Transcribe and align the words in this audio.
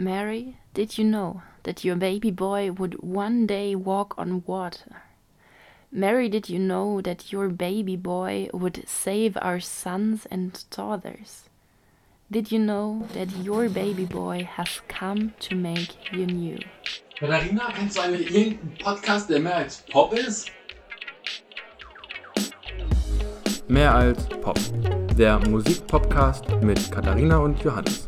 Mary, 0.00 0.56
did 0.74 0.96
you 0.96 1.04
know 1.04 1.42
that 1.64 1.84
your 1.84 1.96
baby 1.96 2.30
boy 2.30 2.70
would 2.70 2.94
one 3.02 3.48
day 3.48 3.74
walk 3.74 4.14
on 4.16 4.44
water? 4.46 5.02
Mary, 5.90 6.28
did 6.28 6.48
you 6.48 6.58
know 6.60 7.00
that 7.00 7.32
your 7.32 7.48
baby 7.48 7.96
boy 7.96 8.48
would 8.52 8.84
save 8.86 9.36
our 9.42 9.58
sons 9.58 10.24
and 10.30 10.62
daughters? 10.70 11.48
Did 12.30 12.52
you 12.52 12.60
know 12.60 13.08
that 13.14 13.28
your 13.38 13.68
baby 13.68 14.04
boy 14.04 14.44
has 14.44 14.80
come 14.86 15.34
to 15.40 15.56
make 15.56 16.12
you 16.12 16.26
new? 16.26 16.58
Katharina, 17.18 17.72
kennst 17.72 17.96
du 17.96 18.02
eigentlich 18.02 18.30
irgendeinen 18.30 18.78
Podcast, 18.78 19.28
der 19.28 19.40
mehr 19.40 19.56
als 19.56 19.84
Pop 19.90 20.12
ist? 20.12 20.52
Mehr 23.66 23.92
als 23.92 24.28
Pop. 24.28 24.58
Der 25.16 25.40
Musikpodcast 25.48 26.48
mit 26.62 26.92
Katharina 26.92 27.38
und 27.38 27.60
Johannes. 27.64 28.07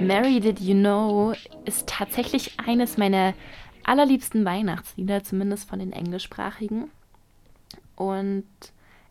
Mary 0.00 0.40
Did 0.40 0.60
You 0.60 0.74
Know 0.74 1.34
ist 1.64 1.88
tatsächlich 1.88 2.58
eines 2.58 2.96
meiner 2.96 3.34
allerliebsten 3.84 4.44
Weihnachtslieder, 4.44 5.22
zumindest 5.22 5.68
von 5.68 5.78
den 5.78 5.92
englischsprachigen. 5.92 6.90
Und 7.96 8.44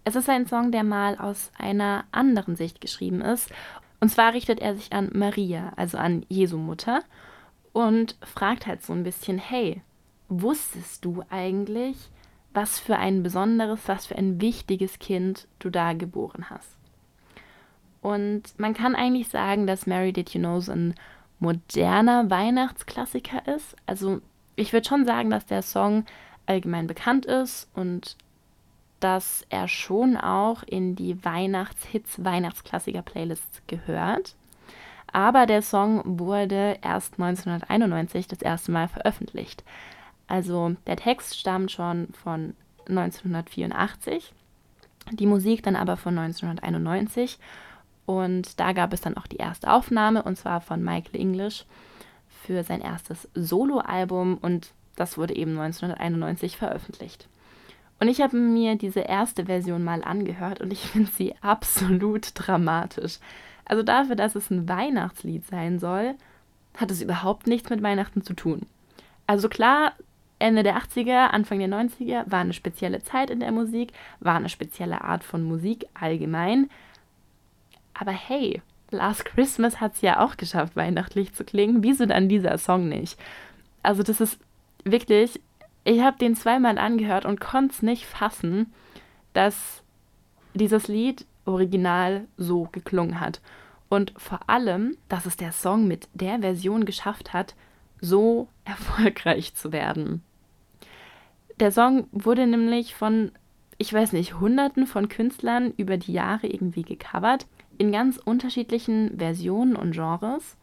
es 0.04 0.16
ist 0.16 0.30
ein 0.30 0.48
Song, 0.48 0.72
der 0.72 0.84
mal 0.84 1.18
aus 1.18 1.52
einer 1.58 2.04
anderen 2.12 2.56
Sicht 2.56 2.82
geschrieben 2.82 3.22
ist. 3.22 3.50
Und 4.02 4.10
zwar 4.10 4.34
richtet 4.34 4.60
er 4.60 4.76
sich 4.76 4.92
an 4.92 5.10
Maria, 5.14 5.72
also 5.78 5.98
an 5.98 6.26
Jesu 6.28 6.58
Mutter, 6.58 7.02
und 7.72 8.18
fragt 8.22 8.68
halt 8.68 8.84
so 8.84 8.94
ein 8.94 9.04
bisschen, 9.04 9.38
hey, 9.38 9.82
wusstest 10.28 11.06
du 11.06 11.24
eigentlich, 11.30 11.96
was 12.54 12.80
für 12.80 12.98
ein 12.98 13.24
besonderes, 13.24 13.80
was 13.88 14.06
für 14.06 14.18
ein 14.18 14.42
wichtiges 14.42 15.00
Kind 15.00 15.48
du 15.60 15.70
da 15.70 15.94
geboren 15.94 16.50
hast? 16.50 16.78
Und 18.04 18.60
man 18.60 18.74
kann 18.74 18.96
eigentlich 18.96 19.30
sagen, 19.30 19.66
dass 19.66 19.88
Mary 19.88 20.12
Did 20.12 20.32
You 20.32 20.40
Know 20.42 20.60
so 20.60 20.74
ein 20.74 20.94
moderner 21.40 22.30
Weihnachtsklassiker 22.30 23.48
ist. 23.56 23.78
Also 23.86 24.20
ich 24.58 24.74
würde 24.74 24.88
schon 24.88 25.06
sagen, 25.06 25.30
dass 25.30 25.46
der 25.46 25.62
Song 25.62 26.04
allgemein 26.46 26.86
bekannt 26.86 27.26
ist 27.26 27.70
und 27.74 28.18
dass 29.00 29.46
er 29.50 29.70
schon 29.70 30.18
auch 30.18 30.64
in 30.64 30.98
die 30.98 31.24
Weihnachtshits, 31.24 32.22
Weihnachtsklassiker-Playlists 32.22 33.62
gehört. 33.68 34.36
Aber 35.14 35.46
der 35.46 35.62
Song 35.62 36.02
wurde 36.20 36.80
erst 36.82 37.14
1991 37.14 38.28
das 38.28 38.42
erste 38.42 38.74
Mal 38.74 38.90
veröffentlicht. 38.90 39.64
Also 40.28 40.76
der 40.88 40.98
Text 40.98 41.40
stammt 41.40 41.72
schon 41.72 42.10
von 42.12 42.54
1984, 42.90 44.34
die 45.12 45.26
Musik 45.26 45.64
dann 45.64 45.78
aber 45.78 45.96
von 45.96 46.18
1991. 46.18 47.40
Und 48.06 48.60
da 48.60 48.74
gab 48.74 48.94
es 48.94 49.02
dann 49.02 49.18
auch 49.18 49.28
die 49.28 49.38
erste 49.38 49.72
Aufnahme, 49.72 50.24
und 50.24 50.38
zwar 50.38 50.62
von 50.62 50.84
Michael 50.84 51.20
English 51.20 51.66
für 52.44 52.64
sein 52.64 52.82
erstes 52.82 53.30
Soloalbum 53.34 54.38
und 54.38 54.74
das 54.96 55.18
wurde 55.18 55.36
eben 55.36 55.52
1991 55.52 56.58
veröffentlicht. 56.58 57.28
Und 58.00 58.10
ich 58.10 58.22
habe 58.22 58.36
mir 58.36 58.76
diese 58.76 59.00
erste 59.00 59.46
Version 59.46 59.84
mal 59.84 60.04
angehört 60.04 60.60
und 60.60 60.74
ich 60.74 60.82
finde 60.88 61.10
sie 61.12 61.36
absolut 61.42 62.32
dramatisch. 62.36 63.20
Also 63.66 63.82
dafür, 63.82 64.16
dass 64.16 64.36
es 64.36 64.52
ein 64.52 64.68
Weihnachtslied 64.68 65.48
sein 65.48 65.80
soll, 65.80 66.16
hat 66.76 66.92
es 66.92 67.02
überhaupt 67.02 67.48
nichts 67.48 67.70
mit 67.70 67.82
Weihnachten 67.82 68.22
zu 68.22 68.34
tun. 68.34 68.64
Also 69.26 69.48
klar, 69.48 69.94
Ende 70.40 70.64
der 70.64 70.78
80er, 70.78 71.28
Anfang 71.28 71.60
der 71.60 71.70
90er 71.70 72.30
war 72.30 72.40
eine 72.40 72.52
spezielle 72.52 73.02
Zeit 73.04 73.30
in 73.30 73.40
der 73.40 73.54
Musik, 73.54 73.94
war 74.20 74.36
eine 74.36 74.50
spezielle 74.50 75.02
Art 75.02 75.24
von 75.24 75.44
Musik 75.44 75.86
allgemein. 75.94 76.70
Aber 77.94 78.12
hey, 78.12 78.62
Last 78.94 79.26
Christmas 79.26 79.82
hat 79.82 79.96
es 79.96 80.02
ja 80.02 80.24
auch 80.24 80.38
geschafft, 80.38 80.76
weihnachtlich 80.76 81.34
zu 81.34 81.44
klingen. 81.44 81.84
Wieso 81.84 82.06
dann 82.06 82.30
dieser 82.30 82.58
Song 82.58 82.88
nicht? 82.88 83.18
Also 83.82 84.04
das 84.04 84.22
ist 84.22 84.40
wirklich, 84.86 85.42
ich 85.84 86.02
habe 86.02 86.18
den 86.18 86.36
zweimal 86.36 86.78
angehört 86.78 87.26
und 87.26 87.42
konnte 87.42 87.74
es 87.74 87.82
nicht 87.82 88.06
fassen, 88.06 88.72
dass 89.34 89.84
dieses 90.54 90.88
Lied 90.88 91.26
original 91.46 92.26
so 92.38 92.70
geklungen 92.72 93.20
hat. 93.20 93.42
Und 93.90 94.14
vor 94.16 94.40
allem, 94.48 94.96
dass 95.10 95.26
es 95.26 95.38
der 95.38 95.52
Song 95.52 95.88
mit 95.88 96.08
der 96.14 96.40
Version 96.40 96.86
geschafft 96.86 97.34
hat, 97.34 97.56
so 98.00 98.48
erfolgreich 98.66 99.56
zu 99.56 99.72
werden. 99.72 100.24
Der 101.60 101.72
Song 101.72 102.08
wurde 102.12 102.48
nämlich 102.48 102.96
von, 102.96 103.32
ich 103.78 103.94
weiß 103.94 104.14
nicht, 104.14 104.40
Hunderten 104.40 104.88
von 104.88 105.10
Künstlern 105.10 105.74
über 105.78 105.98
die 105.98 106.14
Jahre 106.14 106.48
irgendwie 106.48 106.84
gecovert 106.84 107.48
in 107.78 107.92
ganz 107.92 108.18
unterschiedlichen 108.18 109.18
Versionen 109.18 109.76
und 109.76 109.92
Genres. 109.92 110.58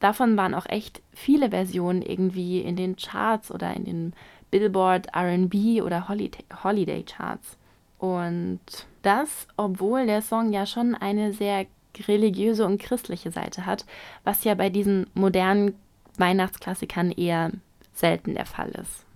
Davon 0.00 0.36
waren 0.36 0.54
auch 0.54 0.66
echt 0.66 1.02
viele 1.12 1.50
Versionen 1.50 2.02
irgendwie 2.02 2.60
in 2.60 2.76
den 2.76 2.96
Charts 2.96 3.50
oder 3.50 3.74
in 3.74 3.84
den 3.84 4.12
Billboard 4.50 5.08
RB 5.16 5.82
oder 5.82 6.08
Holiday 6.08 7.02
Charts. 7.02 7.56
Und 7.98 8.60
das, 9.02 9.48
obwohl 9.56 10.06
der 10.06 10.22
Song 10.22 10.52
ja 10.52 10.66
schon 10.66 10.94
eine 10.94 11.32
sehr 11.32 11.66
religiöse 12.08 12.66
und 12.66 12.80
christliche 12.80 13.30
Seite 13.30 13.64
hat, 13.64 13.86
was 14.24 14.44
ja 14.44 14.54
bei 14.54 14.68
diesen 14.68 15.06
modernen 15.14 15.74
Weihnachtsklassikern 16.18 17.10
eher 17.10 17.52
selten 17.94 18.34
der 18.34 18.46
Fall 18.46 18.70
ist. 18.70 19.06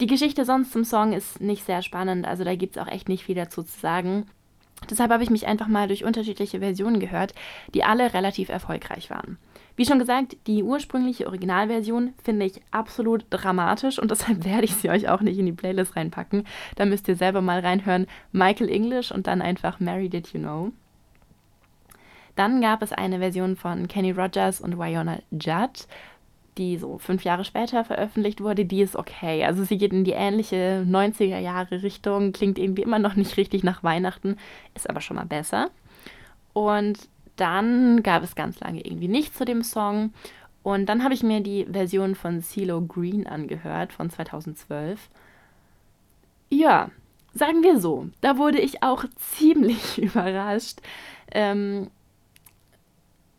Die 0.00 0.06
Geschichte 0.06 0.44
sonst 0.44 0.72
zum 0.72 0.84
Song 0.84 1.12
ist 1.12 1.40
nicht 1.40 1.64
sehr 1.64 1.80
spannend, 1.82 2.26
also 2.26 2.42
da 2.42 2.56
gibt 2.56 2.76
es 2.76 2.82
auch 2.82 2.88
echt 2.88 3.08
nicht 3.08 3.24
viel 3.24 3.36
dazu 3.36 3.62
zu 3.62 3.78
sagen. 3.78 4.26
Deshalb 4.90 5.10
habe 5.10 5.22
ich 5.22 5.30
mich 5.30 5.46
einfach 5.46 5.68
mal 5.68 5.88
durch 5.88 6.04
unterschiedliche 6.04 6.60
Versionen 6.60 7.00
gehört, 7.00 7.34
die 7.72 7.84
alle 7.84 8.12
relativ 8.12 8.48
erfolgreich 8.48 9.10
waren. 9.10 9.38
Wie 9.76 9.86
schon 9.86 9.98
gesagt, 9.98 10.36
die 10.46 10.62
ursprüngliche 10.62 11.26
Originalversion 11.26 12.12
finde 12.22 12.46
ich 12.46 12.60
absolut 12.70 13.24
dramatisch 13.30 13.98
und 13.98 14.10
deshalb 14.10 14.44
werde 14.44 14.64
ich 14.64 14.74
sie 14.74 14.90
euch 14.90 15.08
auch 15.08 15.20
nicht 15.20 15.38
in 15.38 15.46
die 15.46 15.52
Playlist 15.52 15.96
reinpacken. 15.96 16.46
Da 16.76 16.84
müsst 16.84 17.08
ihr 17.08 17.16
selber 17.16 17.40
mal 17.40 17.60
reinhören. 17.60 18.06
Michael 18.32 18.68
English 18.68 19.10
und 19.10 19.26
dann 19.26 19.42
einfach 19.42 19.80
Mary 19.80 20.08
Did 20.08 20.32
You 20.32 20.40
Know. 20.40 20.72
Dann 22.36 22.60
gab 22.60 22.82
es 22.82 22.92
eine 22.92 23.20
Version 23.20 23.56
von 23.56 23.86
Kenny 23.86 24.10
Rogers 24.10 24.60
und 24.60 24.76
Wyona 24.76 25.20
Judd 25.30 25.86
die 26.58 26.76
so 26.76 26.98
fünf 26.98 27.24
Jahre 27.24 27.44
später 27.44 27.84
veröffentlicht 27.84 28.40
wurde, 28.40 28.64
die 28.64 28.82
ist 28.82 28.96
okay. 28.96 29.44
Also 29.44 29.64
sie 29.64 29.78
geht 29.78 29.92
in 29.92 30.04
die 30.04 30.12
ähnliche 30.12 30.84
90er 30.88 31.38
Jahre 31.38 31.82
Richtung, 31.82 32.32
klingt 32.32 32.58
irgendwie 32.58 32.82
immer 32.82 32.98
noch 32.98 33.16
nicht 33.16 33.36
richtig 33.36 33.64
nach 33.64 33.82
Weihnachten, 33.82 34.36
ist 34.74 34.88
aber 34.88 35.00
schon 35.00 35.16
mal 35.16 35.26
besser. 35.26 35.70
Und 36.52 37.08
dann 37.36 38.02
gab 38.02 38.22
es 38.22 38.34
ganz 38.34 38.60
lange 38.60 38.80
irgendwie 38.80 39.08
nichts 39.08 39.36
zu 39.36 39.44
dem 39.44 39.62
Song. 39.62 40.12
Und 40.62 40.86
dann 40.86 41.04
habe 41.04 41.14
ich 41.14 41.22
mir 41.22 41.40
die 41.40 41.66
Version 41.66 42.14
von 42.14 42.40
CeeLo 42.40 42.80
Green 42.82 43.26
angehört 43.26 43.92
von 43.92 44.08
2012. 44.08 45.10
Ja, 46.48 46.90
sagen 47.34 47.62
wir 47.62 47.80
so, 47.80 48.08
da 48.20 48.38
wurde 48.38 48.60
ich 48.60 48.82
auch 48.82 49.04
ziemlich 49.16 50.00
überrascht. 50.00 50.78
Ähm, 51.32 51.90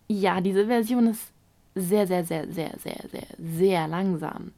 ja, 0.08 0.42
diese 0.42 0.68
Version 0.68 1.08
ist 1.08 1.32
sehr, 1.76 2.08
sehr, 2.08 2.24
sehr, 2.24 2.52
sehr, 2.52 2.74
sehr, 2.80 3.04
sehr, 3.12 3.28
sehr 3.38 3.88
langsam. 3.88 4.54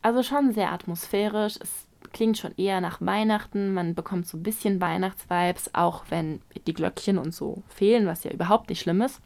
Also 0.00 0.22
schon 0.22 0.52
sehr 0.52 0.72
atmosphärisch. 0.72 1.58
Es 1.60 1.86
klingt 2.12 2.38
schon 2.38 2.54
eher 2.56 2.80
nach 2.80 3.00
Weihnachten. 3.00 3.74
Man 3.74 3.94
bekommt 3.94 4.26
so 4.26 4.36
ein 4.36 4.42
bisschen 4.42 4.80
Weihnachtsvibes, 4.80 5.74
auch 5.74 6.04
wenn 6.08 6.40
die 6.66 6.74
Glöckchen 6.74 7.18
und 7.18 7.34
so 7.34 7.62
fehlen, 7.68 8.06
was 8.06 8.24
ja 8.24 8.32
überhaupt 8.32 8.70
nicht 8.70 8.80
schlimm 8.80 9.02
ist. 9.02 9.20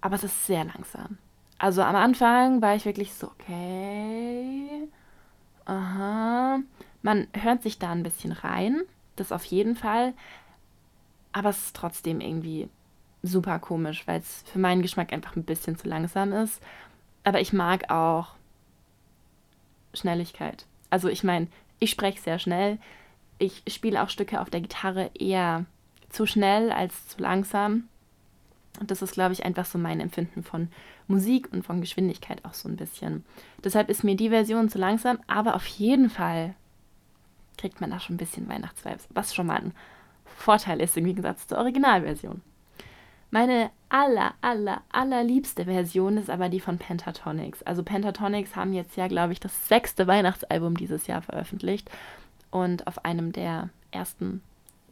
Aber 0.00 0.16
es 0.16 0.24
ist 0.24 0.46
sehr 0.46 0.64
langsam. 0.64 1.18
Also 1.58 1.82
am 1.82 1.94
Anfang 1.94 2.62
war 2.62 2.74
ich 2.74 2.86
wirklich 2.86 3.12
so, 3.12 3.28
okay. 3.28 4.88
Aha. 5.66 6.60
Man 7.02 7.26
hört 7.34 7.62
sich 7.62 7.78
da 7.78 7.92
ein 7.92 8.02
bisschen 8.02 8.32
rein. 8.32 8.80
Das 9.16 9.30
auf 9.30 9.44
jeden 9.44 9.76
Fall. 9.76 10.14
Aber 11.32 11.50
es 11.50 11.66
ist 11.66 11.76
trotzdem 11.76 12.20
irgendwie 12.20 12.68
super 13.22 13.58
komisch, 13.58 14.06
weil 14.06 14.20
es 14.20 14.42
für 14.46 14.58
meinen 14.58 14.82
Geschmack 14.82 15.12
einfach 15.12 15.36
ein 15.36 15.44
bisschen 15.44 15.76
zu 15.76 15.88
langsam 15.88 16.32
ist. 16.32 16.62
Aber 17.24 17.40
ich 17.40 17.52
mag 17.52 17.90
auch 17.90 18.34
Schnelligkeit. 19.94 20.66
Also 20.88 21.08
ich 21.08 21.24
meine, 21.24 21.48
ich 21.78 21.90
spreche 21.90 22.20
sehr 22.20 22.38
schnell. 22.38 22.78
Ich 23.38 23.62
spiele 23.68 24.02
auch 24.02 24.08
Stücke 24.08 24.40
auf 24.40 24.50
der 24.50 24.60
Gitarre 24.60 25.10
eher 25.14 25.66
zu 26.08 26.26
schnell 26.26 26.72
als 26.72 27.08
zu 27.08 27.20
langsam. 27.20 27.84
Und 28.78 28.90
das 28.90 29.02
ist, 29.02 29.12
glaube 29.12 29.32
ich, 29.32 29.44
einfach 29.44 29.64
so 29.66 29.78
mein 29.78 30.00
Empfinden 30.00 30.42
von 30.42 30.68
Musik 31.08 31.52
und 31.52 31.64
von 31.64 31.80
Geschwindigkeit 31.80 32.44
auch 32.44 32.54
so 32.54 32.68
ein 32.68 32.76
bisschen. 32.76 33.24
Deshalb 33.62 33.90
ist 33.90 34.04
mir 34.04 34.16
die 34.16 34.30
Version 34.30 34.68
zu 34.68 34.78
langsam, 34.78 35.18
aber 35.26 35.54
auf 35.54 35.66
jeden 35.66 36.08
Fall 36.08 36.54
kriegt 37.58 37.80
man 37.80 37.90
da 37.90 38.00
schon 38.00 38.14
ein 38.14 38.18
bisschen 38.18 38.48
Weihnachtsvibes, 38.48 39.08
was 39.10 39.34
schon 39.34 39.46
mal 39.46 39.60
ein 39.60 39.74
Vorteil 40.24 40.80
ist 40.80 40.96
im 40.96 41.04
Gegensatz 41.04 41.46
zur 41.46 41.58
Originalversion. 41.58 42.40
Meine 43.30 43.70
aller, 43.88 44.34
aller, 44.40 44.82
allerliebste 44.90 45.64
Version 45.66 46.16
ist 46.16 46.30
aber 46.30 46.48
die 46.48 46.60
von 46.60 46.78
Pentatonics. 46.78 47.62
Also 47.62 47.82
Pentatonics 47.82 48.56
haben 48.56 48.72
jetzt 48.72 48.96
ja, 48.96 49.08
glaube 49.08 49.32
ich, 49.32 49.40
das 49.40 49.68
sechste 49.68 50.06
Weihnachtsalbum 50.06 50.76
dieses 50.76 51.06
Jahr 51.06 51.22
veröffentlicht. 51.22 51.90
Und 52.50 52.86
auf 52.86 53.04
einem 53.04 53.32
der 53.32 53.70
ersten, 53.92 54.42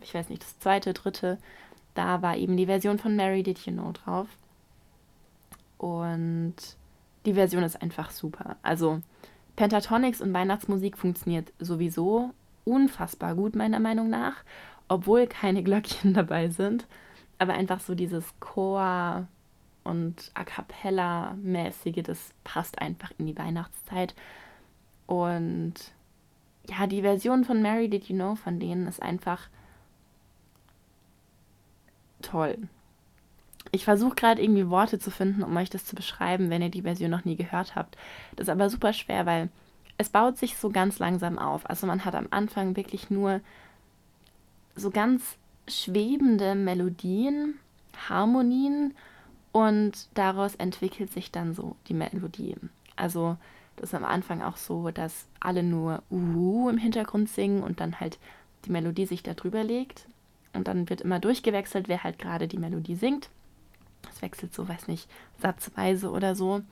ich 0.00 0.14
weiß 0.14 0.29
nicht, 0.29 0.43
das 0.43 0.58
zweite, 0.61 0.93
dritte, 0.94 1.38
da 1.94 2.23
war 2.23 2.37
eben 2.37 2.56
die 2.56 2.67
Version 2.67 2.99
von 2.99 3.17
Mary 3.17 3.43
Did 3.43 3.58
You 3.67 3.73
Know 3.73 3.93
drauf. 3.93 4.29
Und 5.79 6.55
die 7.26 7.35
Version 7.35 7.64
ist 7.64 7.82
einfach 7.82 8.11
super. 8.11 8.56
Also 8.62 9.00
Pentatonics 9.56 10.20
und 10.20 10.32
Weihnachtsmusik 10.32 10.96
funktioniert 10.96 11.52
sowieso 11.58 12.31
unfassbar 12.64 13.35
gut, 13.35 13.56
meiner 13.56 13.81
Meinung 13.81 14.08
nach, 14.08 14.44
obwohl 14.87 15.26
keine 15.26 15.62
Glöckchen 15.62 16.14
dabei 16.14 16.49
sind. 16.50 16.87
Aber 17.38 17.55
einfach 17.55 17.81
so 17.81 17.94
dieses 17.94 18.38
Chor 18.40 19.26
und 19.85 20.31
A 20.35 20.44
cappella-mäßige, 20.44 22.02
das 22.02 22.35
passt 22.44 22.81
einfach 22.81 23.12
in 23.19 23.26
die 23.26 23.38
Weihnachtszeit. 23.38 24.14
Und 25.06 25.75
ja, 26.69 26.87
die 26.87 27.02
Version 27.02 27.44
von 27.44 27.62
Mary 27.62 27.88
Did 27.88 28.08
You 28.08 28.17
Know 28.17 28.35
von 28.35 28.61
denen 28.61 28.87
ist 28.87 29.02
einfach 29.02 29.49
toll. 32.20 32.58
Ich 33.70 33.85
versuche 33.85 34.14
gerade 34.14 34.43
irgendwie 34.43 34.69
Worte 34.69 34.99
zu 34.99 35.11
finden, 35.11 35.43
um 35.43 35.56
euch 35.56 35.70
das 35.70 35.85
zu 35.85 35.94
beschreiben, 35.94 36.50
wenn 36.50 36.62
ihr 36.62 36.70
die 36.70 36.82
Version 36.82 37.11
noch 37.11 37.25
nie 37.25 37.37
gehört 37.37 37.75
habt. 37.75 37.96
Das 38.37 38.49
ist 38.49 38.52
aber 38.52 38.70
super 38.70 38.93
schwer, 38.93 39.26
weil 39.26 39.49
es 39.99 40.08
baut 40.08 40.38
sich 40.38 40.56
so 40.56 40.70
ganz 40.70 40.99
langsam 40.99 41.38
auf. 41.38 41.69
Also 41.69 41.87
man 41.87 42.05
hat 42.05 42.14
am 42.14 42.29
Anfang 42.31 42.76
wirklich 42.76 43.11
nur 43.11 43.40
so 44.75 44.90
ganz 44.90 45.37
schwebende 45.69 46.55
Melodien, 46.55 47.59
Harmonien 48.09 48.94
und 49.53 50.09
daraus 50.15 50.55
entwickelt 50.55 51.12
sich 51.12 51.31
dann 51.31 51.55
so 51.55 51.76
die 51.88 51.94
Melodie. 51.94 52.56
Also 52.97 53.37
das 53.76 53.91
ist 53.91 53.94
am 53.94 54.05
Anfang 54.05 54.43
auch 54.43 54.56
so, 54.56 54.91
dass 54.91 55.26
alle 55.41 55.62
nur 55.62 56.03
Uhu 56.11 56.69
im 56.69 56.79
Hintergrund 56.79 57.29
singen 57.29 57.62
und 57.62 57.81
dann 57.81 58.00
halt 58.00 58.19
die 58.65 58.70
Melodie 58.70 59.06
sich 59.06 59.23
da 59.23 59.35
drüber 59.35 59.62
legt. 59.62 60.06
Und 60.53 60.67
dann 60.67 60.91
wird 60.91 61.03
immer 61.03 61.20
durchgewechselt, 61.20 61.88
wer 61.88 62.03
halt 62.03 62.19
gerade 62.19 62.49
die 62.49 62.59
Melodie 62.59 62.97
singt. 62.97 63.29
Das 64.03 64.23
wechselt 64.23 64.55
so, 64.55 64.69
weiß 64.69 64.88
nicht, 64.88 65.09
satzweise 65.41 66.11
oder 66.11 66.35
so. 66.35 66.62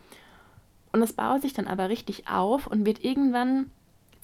Und 0.92 1.02
es 1.02 1.12
baut 1.12 1.42
sich 1.42 1.52
dann 1.52 1.69
aber 1.69 1.88
richtig 1.88 2.28
auf 2.28 2.66
und 2.66 2.87
wird 2.87 3.04
irgendwann 3.04 3.70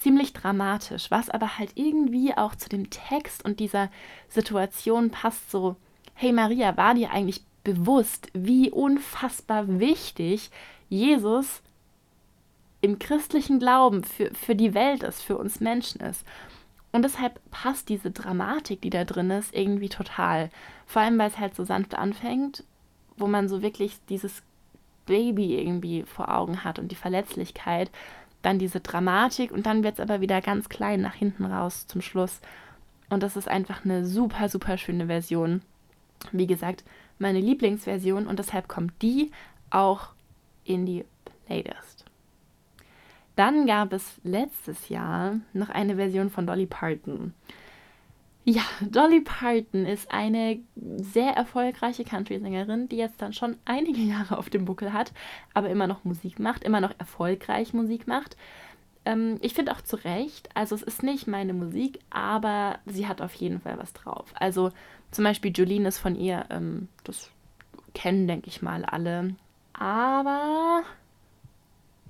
ziemlich 0.02 0.32
dramatisch, 0.32 1.10
was 1.10 1.31
aber 1.31 1.58
halt 1.58 1.72
irgendwie 1.76 2.37
auch 2.37 2.54
zu 2.54 2.69
dem 2.69 2.90
Text 2.90 3.44
und 3.44 3.60
dieser 3.60 3.90
Situation 4.28 5.10
passt 5.10 5.50
so, 5.50 5.76
hey 6.14 6.32
Maria, 6.32 6.76
war 6.76 6.94
dir 6.94 7.12
eigentlich 7.12 7.43
bewusst, 7.64 8.28
wie 8.34 8.70
unfassbar 8.70 9.78
wichtig 9.78 10.50
Jesus 10.88 11.62
im 12.81 12.99
christlichen 12.99 13.60
Glauben 13.60 14.02
für, 14.02 14.34
für 14.34 14.56
die 14.56 14.75
Welt 14.75 15.04
ist, 15.04 15.22
für 15.22 15.38
uns 15.38 15.60
Menschen 15.60 16.00
ist. 16.00 16.26
Und 16.90 17.02
deshalb 17.02 17.40
passt 17.50 17.88
diese 17.88 18.10
Dramatik, 18.10 18.82
die 18.82 18.90
da 18.90 19.04
drin 19.04 19.31
ist, 19.31 19.54
irgendwie 19.54 19.88
total. 19.88 20.50
Vor 20.84 21.00
allem, 21.00 21.19
weil 21.19 21.28
es 21.28 21.38
halt 21.38 21.54
so 21.54 21.64
sanft 21.64 21.94
anfängt, 21.94 22.64
wo 23.16 23.28
man 23.28 23.49
so 23.49 23.62
wirklich 23.62 23.99
dieses 24.08 24.43
Baby 25.06 25.58
irgendwie 25.58 26.02
vor 26.02 26.34
Augen 26.34 26.64
hat 26.64 26.78
und 26.78 26.90
die 26.90 26.96
Verletzlichkeit, 26.96 27.90
dann 28.42 28.58
diese 28.58 28.80
Dramatik 28.80 29.52
und 29.52 29.66
dann 29.66 29.82
wird 29.82 29.94
es 29.94 30.00
aber 30.00 30.20
wieder 30.20 30.40
ganz 30.40 30.68
klein 30.68 31.00
nach 31.00 31.14
hinten 31.14 31.44
raus 31.44 31.86
zum 31.86 32.00
Schluss. 32.00 32.40
Und 33.08 33.22
das 33.22 33.36
ist 33.36 33.48
einfach 33.48 33.84
eine 33.84 34.04
super, 34.04 34.48
super 34.48 34.78
schöne 34.78 35.06
Version. 35.06 35.62
Wie 36.32 36.46
gesagt, 36.46 36.84
meine 37.18 37.40
Lieblingsversion 37.40 38.26
und 38.26 38.38
deshalb 38.38 38.68
kommt 38.68 39.00
die 39.02 39.30
auch 39.70 40.08
in 40.64 40.86
die 40.86 41.04
Playlist. 41.46 42.04
Dann 43.36 43.66
gab 43.66 43.92
es 43.92 44.20
letztes 44.24 44.88
Jahr 44.88 45.36
noch 45.52 45.70
eine 45.70 45.96
Version 45.96 46.30
von 46.30 46.46
Dolly 46.46 46.66
Parton. 46.66 47.34
Ja, 48.44 48.62
Dolly 48.80 49.20
Parton 49.20 49.86
ist 49.86 50.10
eine 50.10 50.58
sehr 50.74 51.32
erfolgreiche 51.32 52.02
Country-Sängerin, 52.02 52.88
die 52.88 52.96
jetzt 52.96 53.22
dann 53.22 53.32
schon 53.32 53.56
einige 53.64 54.00
Jahre 54.00 54.36
auf 54.36 54.50
dem 54.50 54.64
Buckel 54.64 54.92
hat, 54.92 55.12
aber 55.54 55.70
immer 55.70 55.86
noch 55.86 56.04
Musik 56.04 56.40
macht, 56.40 56.64
immer 56.64 56.80
noch 56.80 56.92
erfolgreich 56.98 57.72
Musik 57.72 58.08
macht. 58.08 58.36
Ähm, 59.04 59.38
ich 59.42 59.54
finde 59.54 59.72
auch 59.72 59.80
zu 59.80 59.96
Recht, 59.96 60.48
also 60.54 60.74
es 60.74 60.82
ist 60.82 61.04
nicht 61.04 61.28
meine 61.28 61.52
Musik, 61.52 62.00
aber 62.10 62.80
sie 62.84 63.06
hat 63.06 63.20
auf 63.20 63.34
jeden 63.34 63.60
Fall 63.60 63.78
was 63.78 63.92
drauf. 63.92 64.32
Also 64.34 64.70
zum 65.12 65.24
Beispiel 65.24 65.52
Jolene 65.52 65.88
ist 65.88 65.98
von 65.98 66.16
ihr, 66.16 66.44
ähm, 66.50 66.88
das 67.04 67.30
kennen, 67.94 68.26
denke 68.26 68.48
ich 68.48 68.60
mal, 68.60 68.84
alle. 68.84 69.36
Aber 69.72 70.82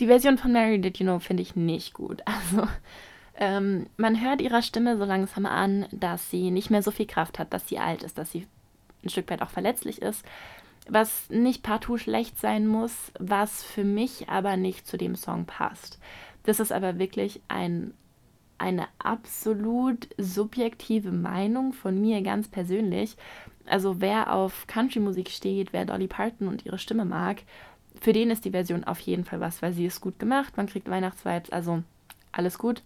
die 0.01 0.07
Version 0.07 0.39
von 0.39 0.53
Mary 0.53 0.81
Did 0.81 0.99
You 0.99 1.05
Know 1.05 1.19
finde 1.19 1.43
ich 1.43 1.57
nicht 1.57 1.93
gut. 1.93 2.23
Also 2.27 2.67
ähm, 3.37 3.87
man 3.97 4.21
hört 4.21 4.41
ihrer 4.41 4.63
Stimme 4.63 4.97
so 4.97 5.05
langsam 5.05 5.47
an, 5.47 5.87
dass 5.91 6.31
sie 6.31 6.51
nicht 6.51 6.71
mehr 6.71 6.83
so 6.83 6.91
viel 6.91 7.07
Kraft 7.07 7.39
hat, 7.39 7.53
dass 7.53 7.69
sie 7.69 7.79
alt 7.79 8.03
ist, 8.03 8.19
dass 8.19 8.31
sie 8.31 8.47
ein 9.05 9.09
Stück 9.09 9.31
weit 9.31 9.43
auch 9.43 9.51
verletzlich 9.51 10.01
ist, 10.03 10.25
was 10.89 11.29
nicht 11.31 11.63
partout 11.63 11.99
schlecht 11.99 12.39
sein 12.39 12.67
muss, 12.67 13.13
was 13.19 13.63
für 13.63 13.85
mich 13.85 14.29
aber 14.29 14.57
nicht 14.57 14.87
zu 14.87 14.97
dem 14.97 15.17
Song 15.17 15.47
passt. 15.47 15.99
Das 16.45 16.61
ist 16.61 16.73
aber 16.73 16.99
wirklich 16.99 17.41
ein, 17.49 17.95
eine 18.59 18.87
absolut 18.99 20.09
subjektive 20.19 21.13
Meinung 21.13 21.73
von 21.73 22.01
mir 22.01 22.23
ganz 22.23 22.49
persönlich. 22.49 23.17
Also 23.67 24.01
wer 24.01 24.33
auf 24.33 24.67
Country-Musik 24.67 25.31
steht, 25.31 25.73
wer 25.73 25.85
Dolly 25.85 26.09
Parton 26.09 26.49
und 26.49 26.67
ihre 26.67 26.79
Stimme 26.79 27.05
mag, 27.05 27.43
für 28.01 28.13
den 28.13 28.31
ist 28.31 28.45
die 28.45 28.51
Version 28.51 28.85
auf 28.85 28.99
jeden 29.01 29.25
Fall 29.25 29.41
was, 29.41 29.63
weil 29.63 29.73
sie 29.73 29.87
ist 29.87 30.01
gut 30.01 30.19
gemacht, 30.19 30.57
man 30.57 30.67
kriegt 30.67 30.91
Weihnachtsvibes, 30.91 31.51
also 31.51 31.83
alles 32.33 32.59
gut. 32.59 32.83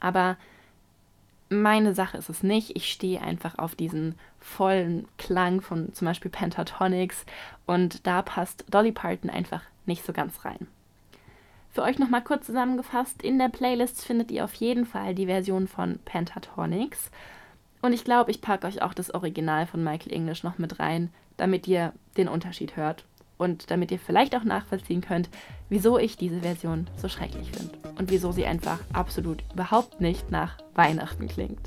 Aber 0.00 0.36
meine 1.48 1.94
Sache 1.94 2.18
ist 2.18 2.28
es 2.28 2.42
nicht. 2.42 2.76
Ich 2.76 2.90
stehe 2.90 3.20
einfach 3.20 3.58
auf 3.58 3.74
diesen 3.74 4.16
vollen 4.38 5.08
Klang 5.16 5.60
von 5.60 5.92
zum 5.94 6.06
Beispiel 6.06 6.30
Pentatonics 6.30 7.24
und 7.66 8.06
da 8.06 8.22
passt 8.22 8.64
Dolly 8.70 8.92
Parton 8.92 9.30
einfach 9.30 9.62
nicht 9.86 10.04
so 10.04 10.12
ganz 10.12 10.44
rein. 10.44 10.66
Für 11.70 11.82
euch 11.82 11.98
nochmal 11.98 12.24
kurz 12.24 12.46
zusammengefasst, 12.46 13.22
in 13.22 13.38
der 13.38 13.48
Playlist 13.48 14.04
findet 14.04 14.30
ihr 14.30 14.44
auf 14.44 14.54
jeden 14.54 14.84
Fall 14.84 15.14
die 15.14 15.26
Version 15.26 15.68
von 15.68 15.98
Pentatonics. 16.04 17.10
Und 17.82 17.92
ich 17.92 18.04
glaube, 18.04 18.30
ich 18.30 18.40
packe 18.40 18.66
euch 18.66 18.82
auch 18.82 18.94
das 18.94 19.14
Original 19.14 19.66
von 19.66 19.84
Michael 19.84 20.12
English 20.12 20.42
noch 20.42 20.58
mit 20.58 20.80
rein, 20.80 21.10
damit 21.36 21.68
ihr 21.68 21.92
den 22.16 22.28
Unterschied 22.28 22.76
hört 22.76 23.04
und 23.38 23.70
damit 23.70 23.90
ihr 23.90 23.98
vielleicht 23.98 24.36
auch 24.36 24.44
nachvollziehen 24.44 25.00
könnt, 25.00 25.30
wieso 25.68 25.98
ich 25.98 26.16
diese 26.16 26.40
Version 26.40 26.86
so 26.96 27.08
schrecklich 27.08 27.50
finde 27.50 27.78
und 27.98 28.10
wieso 28.10 28.32
sie 28.32 28.44
einfach 28.46 28.80
absolut 28.92 29.42
überhaupt 29.54 30.00
nicht 30.00 30.30
nach 30.30 30.58
Weihnachten 30.74 31.28
klingt. 31.28 31.60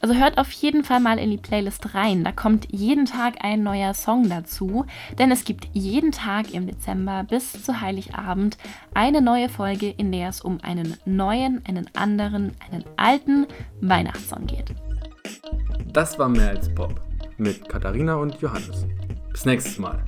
Also 0.00 0.14
hört 0.14 0.38
auf 0.38 0.50
jeden 0.50 0.84
Fall 0.84 1.00
mal 1.00 1.18
in 1.18 1.30
die 1.30 1.36
Playlist 1.36 1.94
rein. 1.94 2.24
Da 2.24 2.32
kommt 2.32 2.66
jeden 2.70 3.04
Tag 3.04 3.44
ein 3.44 3.62
neuer 3.62 3.94
Song 3.94 4.28
dazu, 4.28 4.86
denn 5.18 5.30
es 5.30 5.44
gibt 5.44 5.68
jeden 5.72 6.12
Tag 6.12 6.52
im 6.52 6.66
Dezember 6.66 7.24
bis 7.24 7.64
zu 7.64 7.80
Heiligabend 7.80 8.58
eine 8.94 9.20
neue 9.22 9.48
Folge, 9.48 9.88
in 9.90 10.10
der 10.12 10.30
es 10.30 10.40
um 10.40 10.60
einen 10.62 10.96
neuen, 11.04 11.64
einen 11.66 11.88
anderen, 11.94 12.52
einen 12.70 12.84
alten 12.96 13.46
Weihnachtssong 13.80 14.46
geht. 14.46 14.74
Das 15.92 16.18
war 16.18 16.28
mehr 16.28 16.50
als 16.50 16.72
Pop 16.74 17.00
mit 17.36 17.68
Katharina 17.68 18.16
und 18.16 18.40
Johannes. 18.40 18.86
Bis 19.32 19.44
nächstes 19.44 19.78
Mal. 19.78 20.02